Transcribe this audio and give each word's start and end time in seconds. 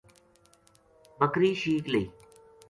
بکری 1.19 1.49
شیک 1.61 1.85
لئی 1.91 2.05